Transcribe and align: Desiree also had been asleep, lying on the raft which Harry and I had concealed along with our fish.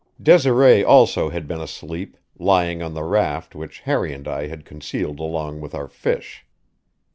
Desiree 0.19 0.83
also 0.83 1.29
had 1.29 1.47
been 1.47 1.61
asleep, 1.61 2.17
lying 2.39 2.81
on 2.81 2.95
the 2.95 3.03
raft 3.03 3.53
which 3.53 3.81
Harry 3.81 4.11
and 4.15 4.27
I 4.27 4.47
had 4.47 4.65
concealed 4.65 5.19
along 5.19 5.61
with 5.61 5.75
our 5.75 5.87
fish. 5.87 6.43